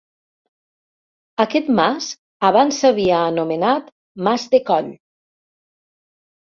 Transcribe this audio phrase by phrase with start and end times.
[1.45, 2.09] Aquest mas
[2.51, 3.95] abans s'havia anomenat
[4.29, 4.93] Mas de Coll.